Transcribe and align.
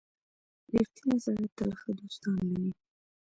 •رښتینی 0.73 1.17
سړی 1.25 1.45
تل 1.57 1.71
ښه 1.79 1.89
دوستان 1.99 2.37
لري. 2.51 2.71